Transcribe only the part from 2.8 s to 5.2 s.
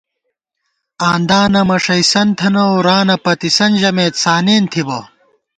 رانَہ پَتِسن ژَمېت” سانېن تھِبہ